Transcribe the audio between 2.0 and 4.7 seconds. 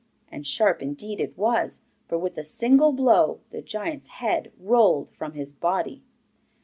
for with a single blow, the giant's head